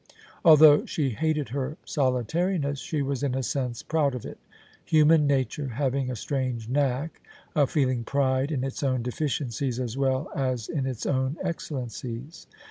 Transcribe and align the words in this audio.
Although 0.43 0.87
she 0.87 1.11
hated 1.11 1.49
her 1.49 1.77
solitari 1.85 2.59
ness, 2.59 2.79
she 2.79 3.03
was 3.03 3.21
in 3.21 3.35
a 3.35 3.43
sense 3.43 3.83
proud 3.83 4.15
of 4.15 4.25
it, 4.25 4.39
human 4.83 5.27
nature 5.27 5.67
having 5.67 6.09
a 6.09 6.15
strange 6.15 6.67
knack 6.67 7.21
of 7.53 7.69
feeling 7.69 8.03
pride 8.03 8.51
in 8.51 8.63
its 8.63 8.81
own 8.81 9.03
deficiencies 9.03 9.79
as 9.79 9.99
well 9.99 10.31
as 10.35 10.67
in 10.67 10.87
its 10.87 11.05
own 11.05 11.37
excellencies. 11.43 12.47